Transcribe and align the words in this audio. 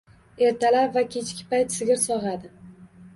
Ertalab 0.45 0.95
va 0.95 1.03
kechki 1.15 1.45
payt 1.51 1.75
sigir 1.75 1.99
sog`adi 2.07 2.51